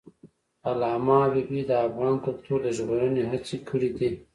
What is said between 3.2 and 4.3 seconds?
هڅې کړی دي.